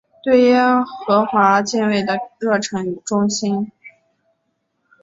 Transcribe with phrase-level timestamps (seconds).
[0.23, 0.59] 对耶
[1.05, 3.71] 和华敬畏的热诚与忠心。